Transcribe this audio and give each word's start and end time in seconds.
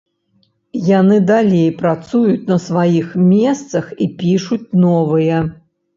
Яны 0.99 1.17
далей 1.31 1.67
працуюць 1.83 2.47
на 2.53 2.57
сваіх 2.67 3.13
месцах 3.35 3.85
і 4.07 4.11
пішуць 4.23 4.63
новыя. 4.87 5.37